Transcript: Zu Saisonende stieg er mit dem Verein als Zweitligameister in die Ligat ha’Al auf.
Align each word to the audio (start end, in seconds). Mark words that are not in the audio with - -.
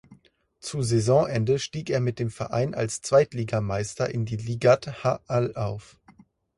Zu 0.59 0.81
Saisonende 0.81 1.59
stieg 1.59 1.91
er 1.91 1.99
mit 1.99 2.17
dem 2.17 2.31
Verein 2.31 2.73
als 2.73 3.03
Zweitligameister 3.03 4.09
in 4.09 4.25
die 4.25 4.37
Ligat 4.37 5.03
ha’Al 5.03 5.53
auf. 5.55 5.99